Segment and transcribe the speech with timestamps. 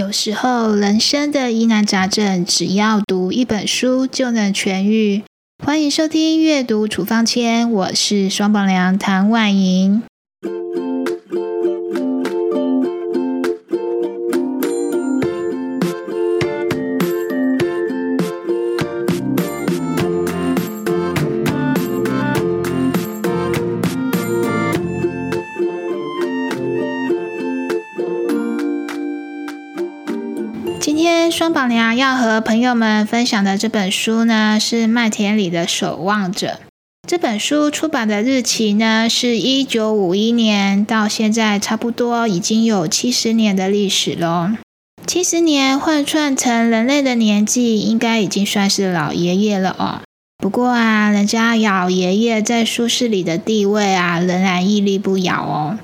[0.00, 5.22] 有时候，人生的疑难杂症，只要读一本书就能痊愈。
[5.62, 10.02] 欢迎收听阅读处方签，我是双宝良唐婉莹。
[31.40, 36.60] 双宝娘要和朋友们分享的这本书呢，是麦田里的守望者。
[37.08, 44.50] 这本书出版的日期呢，是一九五一年，到现在差不多已经有七十年的历史喽。
[45.06, 50.02] 七十年换算成人类的年纪，应该已经算是老爷爷了哦。
[50.36, 55.78] 不过啊，人家老爷爷在书市里的地位啊，仍然屹立不摇哦。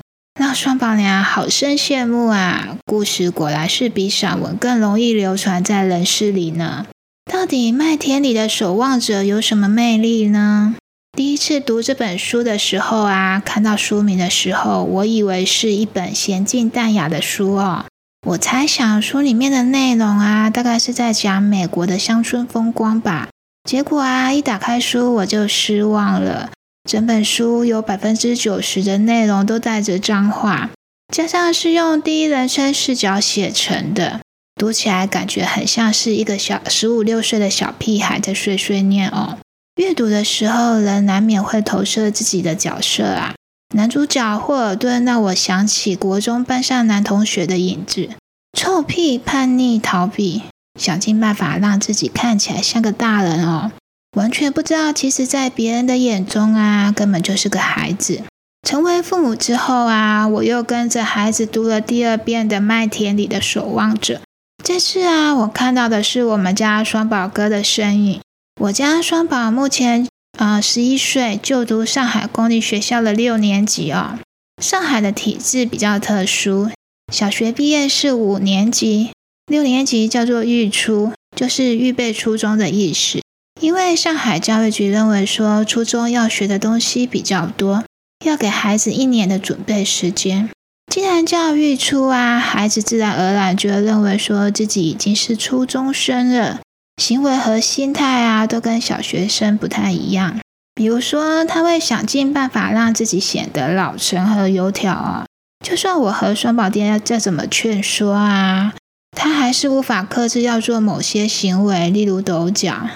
[0.57, 2.79] 双宝娘好生羡慕啊！
[2.83, 6.87] 故事果然是比散文更容易流传在人世里呢。
[7.31, 10.73] 到底麦田里的守望者有什么魅力呢？
[11.15, 17.85] 第一次读这本书的时候啊，看到书名的时候，我以为是一本娴静淡雅的书哦。
[18.25, 23.29] 我猜想书里面的内容啊，大概是在讲美国的乡村风光吧。
[23.63, 26.49] 结果啊，一打开书我就失望了。
[26.87, 30.69] 整本书有百分之九十的内容都带着脏话，
[31.13, 34.21] 加上是用第一人称视角写成的，
[34.55, 39.37] 读起来感觉很像是一个小十五六岁的小屁孩在碎碎念哦。
[39.75, 43.35] 阅读的时候，人难免会投射自己的角色啊。
[43.75, 48.11] 男主角霍尔顿让我想起国中班上男同学的影子，
[48.57, 50.43] 臭屁、叛逆、逃避，
[50.79, 53.73] 想尽办法让自己看起来像个大人哦。
[54.15, 58.23] 完全不知道，其实，在别人的眼中啊，根本就是个孩子。
[58.67, 64.15] 成为父母之后啊，我又跟着孩子读了第二遍的《麦田里的守望者》。
[64.63, 68.19] 这次啊，我看到的是我们家双宝哥的身影。
[68.61, 70.07] 我家双宝目前
[70.39, 74.17] 啊十一岁，就读上海公立学校的六年级哦。
[74.61, 76.71] 上海的体制比较特殊，
[77.13, 79.11] 小学毕业是五年级，
[79.45, 83.21] 六年级叫做预初，就是预备初中的意思。
[83.59, 87.83] 因为上海教育局认为说，初中要学的东西比较多，
[88.25, 90.49] 要给孩子一年的准备时间。
[90.91, 96.59] 既然教育初啊，孩子自然而然就会认为说自己已经是初中生了，
[97.01, 100.39] 行为和心态啊都跟小学生不太一样。
[100.75, 105.25] 比如说，他会想尽办法让自己显得老成和油条啊。
[105.65, 108.73] 就算我和双宝爹再怎么劝说啊，
[109.11, 112.87] 他还是无法克制要做某些行为，例如抖脚。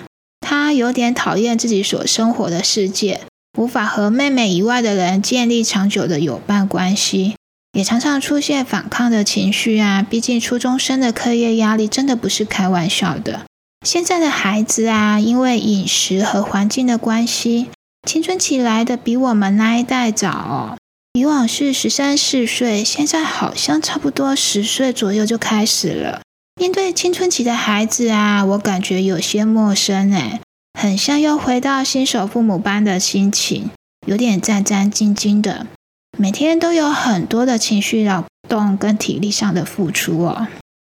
[0.51, 3.22] 他有点讨厌自己所生活的世界，
[3.57, 7.35] 无法和妹妹以外的人建立长久的友伴关系，
[7.72, 10.06] 也常常出现反抗的情绪啊。
[10.07, 13.45] 毕竟初中生的课业压力真的不是开玩笑的。
[13.88, 17.67] 现在的孩子啊，因为饮食和环境的关系，
[18.06, 20.75] 青春期来的比我们那一代早。
[21.13, 26.19] 以往是十三四岁，现在好像差不多十岁左右就开始了。
[26.61, 30.39] 面对青春期的孩子啊，我感觉有些陌生哎，
[30.79, 33.72] 很像又回到新手父母般的心情，
[34.05, 35.66] 有点战战兢兢的，
[36.19, 40.49] 每天都有很多的情绪劳动跟体力上的付出哦。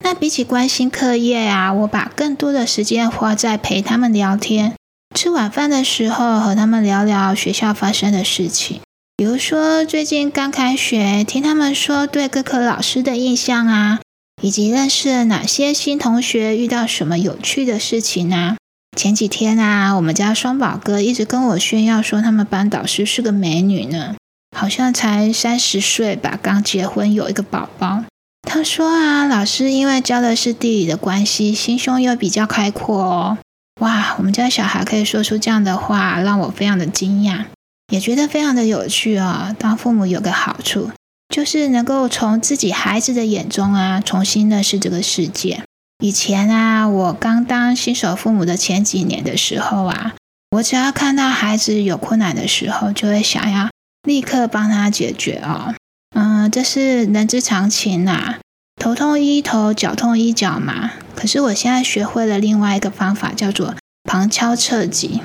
[0.04, 4.74] 那比起关心课业啊，我把更多的时间花在陪他们聊天，
[5.16, 8.78] 吃晚饭的时候和他们聊聊学校发生的事情，
[9.16, 13.98] 比如说最近刚开学，听他们说对各科老师的印象啊。
[14.46, 18.56] 以及认识了哪些新同学，遇到什么有趣的事情呢？
[18.96, 24.14] 前几天啊，我们家双宝哥一直跟我炫耀说，他们班导师是个美女呢，
[24.56, 28.04] 好像才三十岁吧，刚结婚，有一个宝宝。
[28.48, 33.38] 他说啊，老师因为教的是地理的关系，心胸又比较开阔哦。
[33.80, 37.46] 哇，我们家小孩可以说出这样的话，让我非常的惊讶，
[37.92, 39.56] 也觉得非常的有趣啊。
[39.58, 40.92] 当父母有个好处。
[41.28, 45.62] 就是能够从自己孩子的眼中啊，重新认识这个世界。
[46.02, 50.14] 以前啊，我刚当新手父母的前几年的时候啊，
[50.50, 53.70] 我只要看到孩子有困难的时候，就会想要
[54.02, 55.74] 立刻帮他解决哦。
[56.14, 58.36] 嗯，这是人之常情呐，
[58.80, 60.92] 头痛医头，脚痛医脚嘛。
[61.14, 63.74] 可是我现在学会了另外一个方法，叫做
[64.04, 65.22] 旁敲侧击。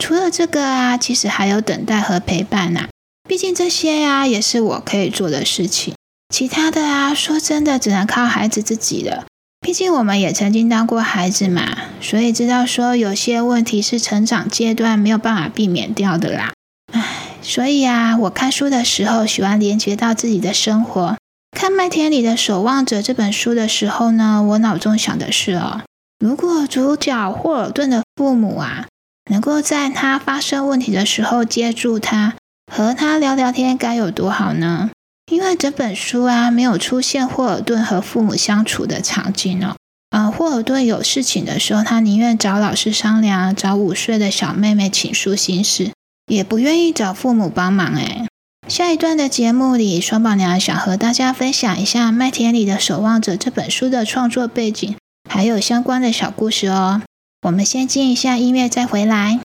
[0.00, 2.88] 除了这个啊，其实还有等待和陪伴呐。
[3.26, 5.94] 毕竟这些呀，也是我可以做的事情。
[6.32, 9.24] 其他的啊，说真的，只能靠孩子自己了。
[9.60, 16.52] 毕竟我们也曾经当过孩子嘛，所以知道说有些问题是成长阶段没有办法避免掉的啦。
[16.92, 17.02] 唉，
[17.40, 21.16] 所以啊，我看书的时候喜欢连接到自己的生活，
[21.56, 25.80] 看《麦田里的守望者》这本书的时候呢，我脑中想的是哦，
[26.18, 28.86] 如果主角霍尔顿的父母啊，
[29.30, 32.34] 能够在他发生问题的时候接住他，
[32.72, 34.90] 和他聊聊天，该有多好呢？
[35.30, 39.76] 因为整本书啊，没有出现霍尔顿和父母相处的场景哦。
[40.10, 45.92] 啊，霍尔顿有事情的时候，他宁愿找老师商量，找五岁的小妹妹倾诉心事，
[46.26, 47.94] 也不愿意找父母帮忙。
[47.94, 48.26] 哎，
[48.68, 54.94] 下一段的节目里，双宝娘想和大家分享一下《麦田里的守望者》这本书的创作背景，
[55.28, 57.02] 还有相关的小故事哦。
[57.46, 59.40] 我们先进一下音乐，再回来。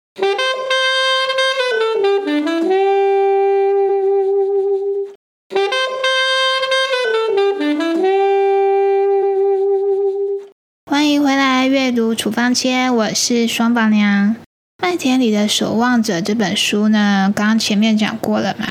[12.15, 14.35] 处方签，我是双宝娘。
[14.83, 18.67] 《麦田里的守望者》这本书呢，刚刚前面讲过了嘛，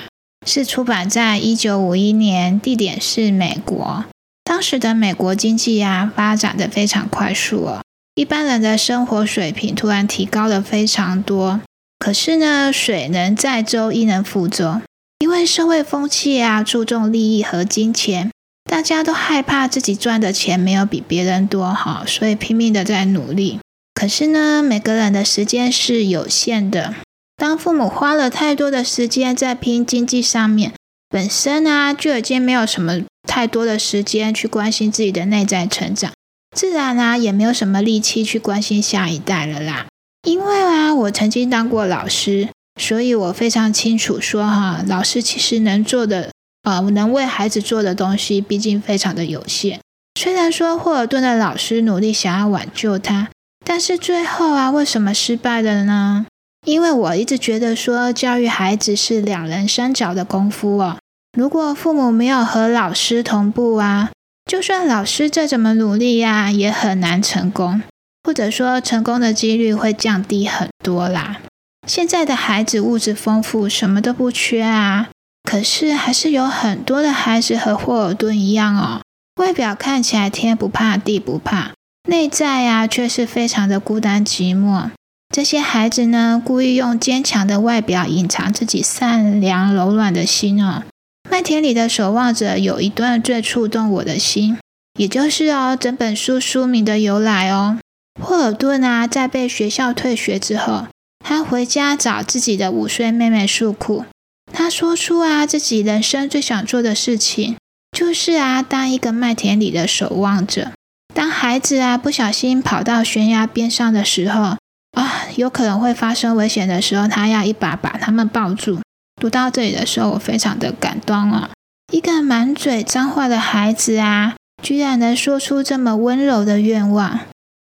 [0.45, 4.05] 是出版在一九五一年，地点是美国。
[4.43, 7.81] 当时的美国经济呀，发展的非常快速哦，
[8.15, 11.61] 一般人的生活水平突然提高了非常多。
[11.97, 14.81] 可是呢，水能载舟，亦能覆舟，
[15.19, 18.29] 因为社会风气啊，注重利益和金钱。
[18.63, 23.59] 大家都害怕自己赚的钱没有比别人多哈，所以拼命的在努力。
[23.93, 26.95] 可是呢，每个人的时间是有限的。
[27.37, 30.73] 当父母花了太多的时间在拼经济上面，
[31.09, 36.11] 本身呢就已经没有什么太多的时间去关心自己的内在成长，
[36.55, 39.85] 自然啊也没有什么力气去关心下一代了啦。
[40.27, 42.49] 因为啊，我曾经当过老师，
[42.81, 46.32] 所以我非常清楚说哈，老师其实能做的。
[46.63, 49.79] 啊，我能为孩子做的东西，毕竟非常的有限。
[50.19, 53.29] 虽然说霍尔顿的老师努力想要挽救他，
[53.65, 56.25] 但是最后啊，为什么失败了呢？
[56.65, 60.97] 因为我一直觉得说，教育孩子是两人三角的功夫哦。
[61.37, 64.11] 如果父母没有和老师同步啊，
[64.49, 67.81] 就算老师再怎么努力呀，也很难成功，
[68.23, 71.41] 或者说成功的几率会降低很多啦。
[71.85, 75.09] 现在的孩子物质丰富，什么都不缺啊。
[75.43, 79.01] 可是还是有很多的孩子和霍尔顿一样哦，
[79.39, 81.73] 外表看起来天不怕地不怕，
[82.09, 84.89] 内在呀却是非常的孤单寂寞。
[85.33, 90.83] 这些孩子呢，故意用坚强的外表隐藏自己善良柔软的心哦。
[91.29, 94.57] 麦田里的守望者有一段最触动我的心，
[94.99, 97.79] 也就是哦整本书书名的由来哦。
[98.21, 100.85] 霍尔顿啊，在被学校退学之后，
[101.25, 104.05] 他回家找自己的五岁妹妹诉苦。
[104.53, 107.57] 他说出啊，自己人生最想做的事情，
[107.91, 110.71] 就是啊，当一个麦田里的守望者。
[111.13, 114.55] 当孩子啊不小心跑到悬崖边上的时候，
[114.91, 118.79] 啊，有可能会发生危险的时候，他要一把把他们抱住。
[119.21, 121.49] 读到这里的时候，我非常的感动啊！
[121.91, 127.19] 一个满嘴脏话的孩子啊，居然能说出这么温柔的愿望。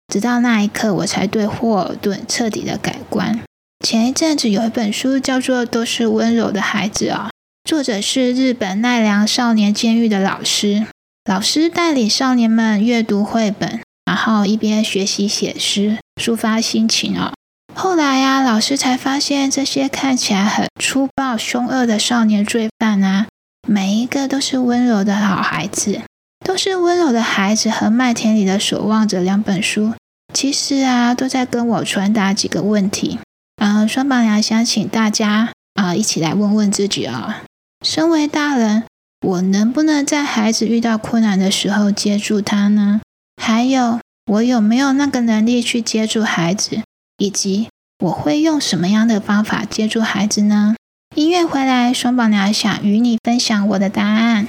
[0.07, 3.39] 直到那一刻，我才对霍尔顿彻底的改观。
[3.81, 7.31] 前一阵子有一本书叫做《都是温柔的孩子》啊，
[7.67, 10.85] 作者是日本奈良少年监狱的老师。
[11.29, 17.33] 老师带领少年们阅读绘本，然后一边学习写诗，抒发心情啊。
[17.73, 23.27] 后来呀，老师才发现这些看起来很粗暴、凶恶的少年罪犯啊，
[23.67, 26.01] 每一个都是温柔的好孩子。
[26.45, 29.93] 都是温柔的孩子和《麦田里的守望者》两本书，
[30.33, 33.19] 其实啊，都在跟我传达几个问题。
[33.63, 37.43] 嗯，双宝娘想请大家啊，一起来问问自己啊：
[37.85, 38.85] 身为大人，
[39.23, 43.01] 我能不能在孩子遇到困难的时候接住他呢？
[43.39, 46.79] 还有，我有没有那个能力去接住孩子？
[47.19, 50.75] 以及我会用什么样的方法接住孩子呢？
[51.15, 54.47] 音乐回来，双宝娘想与你分享我的答案。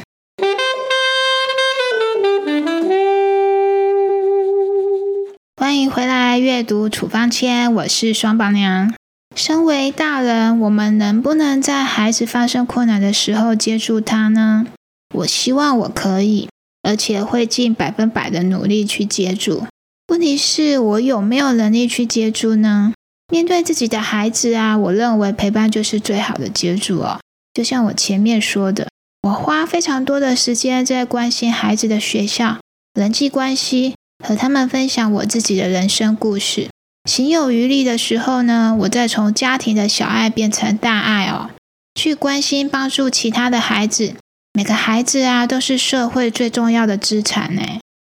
[5.54, 8.94] 欢迎回来阅读处方签，我是双宝娘。
[9.34, 14.66] 身为大人，我们能不能在孩子发生困难的时候接住他呢？
[15.14, 16.48] 我希望我可以，
[16.82, 19.64] 而且会尽百分百的努力去接住。
[20.08, 22.92] 问题是，我有没有能力去接住呢？
[23.30, 27.18] 面对自己的孩子啊，我认为陪伴就是最好的接住哦。
[27.54, 28.88] 就像我前面说的，
[29.22, 32.58] 我花非常多的时间在关心孩子的学校、
[32.92, 36.68] 人际关系，和他们分享我自己的人生故事。
[37.04, 41.50] 行有余力的时候呢，我再从家庭的小爱变成大爱哦，
[41.94, 44.14] 去关心帮助其他的孩子。
[44.52, 47.62] 每个孩子啊，都是社会最重要的资产呢。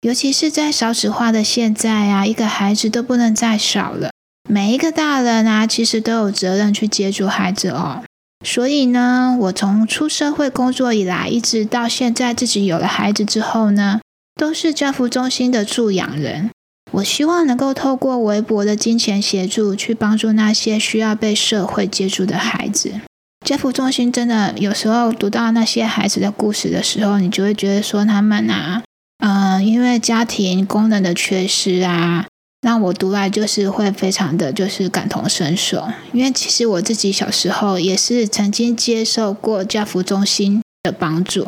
[0.01, 4.11] 尤其是在少子化的现在啊，一个孩子都不能再少了。
[4.49, 8.03] 每一个大人啊，其实都有责任去接住孩子哦。
[8.45, 13.99] 所以呢，我从出社会工作以来，一直到现在自己有了孩子之后呢，
[14.35, 16.49] 都是教福中心的助养人。
[16.91, 22.93] 我希望能够透过微薄的金钱协助，去帮助那些需要被社会接住的孩子。
[23.45, 28.83] 家福中心真的有时候读到那些孩子的故事的时候，你就会觉得说他们啊，
[29.23, 32.25] 嗯，因为家庭功能的缺失啊。
[32.61, 41.47] 让我读来就是会非常的就是感同身受，因为其实我自己小时候也是曾经接受过家福中心的帮助，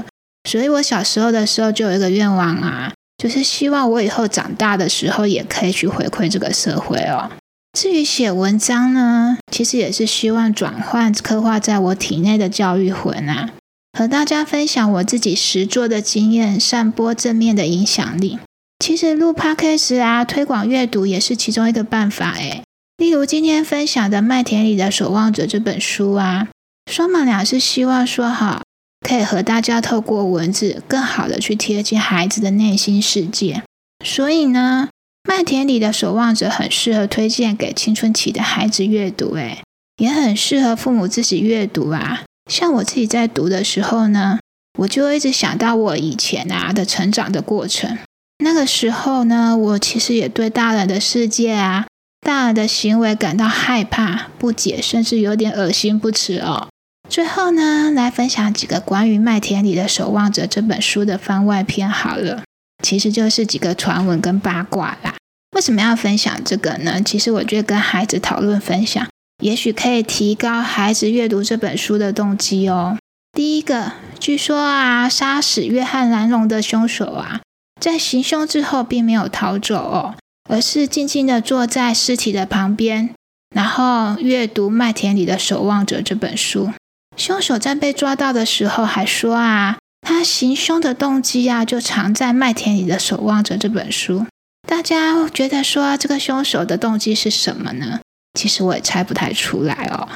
[0.50, 7.30] 所以我小时候的时候就有一个愿望啊，就是希望我以后长大的时候也可以去回馈这个社会哦。
[7.78, 13.52] 至于写文章呢，其实也是希望转换刻画在我体内的教育魂啊，
[13.96, 18.40] 和大家分享我自己实作的经验，散播正面的影响力。
[18.84, 22.64] 其实录 podcast 啊，推广阅读也是其中一个办法诶。
[22.98, 26.48] 例如今天分享的《麦田里的守望者》这本书啊，
[26.92, 28.64] 双马俩是希望说好，
[29.02, 33.64] 可以和大家透过文字，更好的去贴近孩子的内心世界。
[34.06, 34.90] 所以呢，
[35.30, 39.60] 《麦田里的守望者》很适合推荐给青春期的孩子阅读，诶，
[39.98, 42.24] 也很适合父母自己阅读啊。
[42.50, 44.40] 像我自己在读的时候呢，
[44.80, 47.98] 我就一直想到我以前啊的成长的过程。
[48.44, 51.86] 那个时候呢，我其实也对大人的世界啊、
[52.22, 56.70] 大人的行为感到害怕、不解，甚至有点恶心不耻哦。
[57.12, 62.44] 最后呢，来分享几个关于《麦田里的守望者》这本书的番外篇好了，
[62.82, 65.16] 其实就是几个传闻跟八卦啦。
[65.54, 67.02] 为什么要分享这个呢？
[67.04, 69.06] 其实我觉得跟孩子讨论分享，
[69.44, 72.98] 也许可以提高孩子阅读这本书的动机哦。
[73.34, 77.42] 第一个，据说啊，杀死约翰·兰龙的凶手啊。
[77.82, 80.16] 在行凶之后，并没有逃走哦，
[80.50, 83.10] 而是静静的坐在尸体的旁边，
[83.54, 86.72] 然后阅读《麦田里的守望者》这本书。
[87.18, 94.26] 凶手在被抓到的时候还说啊，他行凶的动机啊，就藏在《麦田里的守望者》这本书。
[94.68, 98.00] 大家觉得说这个凶手的动机是什么呢？
[98.40, 100.08] 其实我也猜不太出来哦。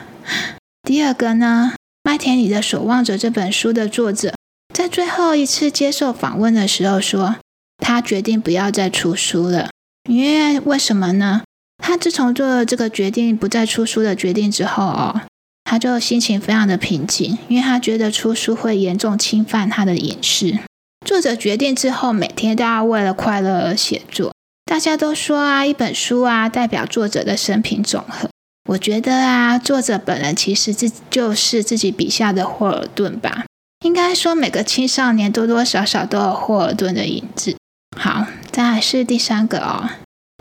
[0.83, 1.73] 第二个呢，
[2.03, 4.33] 《麦田里的守望者》这本书的作者
[4.73, 7.35] 在最后一次接受访问的时候说。
[7.77, 9.69] 他决定不要再出书了，
[10.09, 11.41] 因为为什么呢？
[11.77, 15.21] 他自从做了这个决定不再出书的决定之后哦，
[15.65, 20.57] 他就心情非常的平静，因为他觉得出书会严重侵犯他的隐私。
[21.05, 24.31] 作者决定之后，每天都要为了快乐而写作。
[24.65, 28.29] 大家都说啊，一本书啊，代表作者的生平总和。
[28.69, 33.45] 我觉得啊，作者本人其实自就是自己笔下的霍尔顿吧。
[33.83, 37.55] 应该说，每个青少年多多少少都有霍尔顿的影子。
[37.95, 39.89] 好，再来是第三个哦，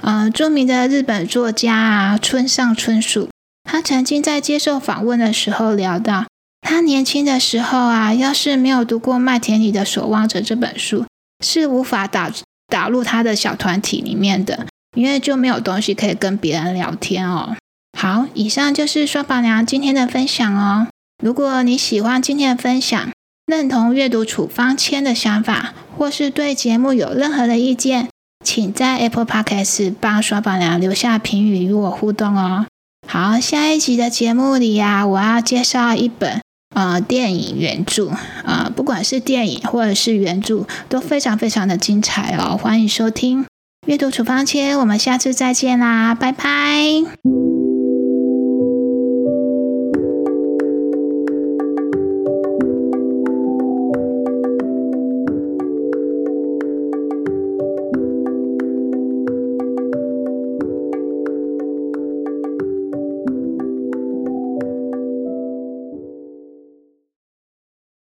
[0.03, 3.29] 呃，著名的日本作家啊，村上春树，
[3.75, 6.27] 他曾经在接受访问的时候聊到，
[6.61, 11.05] 他年轻的时候啊，要是没有读过《麦田里的守望者》这本书，
[11.45, 12.31] 是无法打
[12.69, 17.57] 打入他的小团体里面的，因为就没有东西可以跟别人聊天哦。
[17.99, 20.87] 好，以上就是双宝娘今天的分享哦。
[21.21, 23.11] 如果你喜欢今天的分享，
[23.45, 28.09] 认同阅读处方签的想法，或是对节目有任何的意见，
[28.45, 32.67] 请在 Apple Podcast 帮双宝娘留下评语与我互动哦。
[33.07, 36.41] 好，下一集的节目里呀，我要介绍一本
[36.75, 38.11] 呃电影原著，
[38.45, 42.59] 呃，不管是电影或者是原著，都非常非常的精彩哦。
[42.61, 43.47] 欢迎收听
[43.87, 47.54] 阅读处方签，我们下次再见啦，拜拜。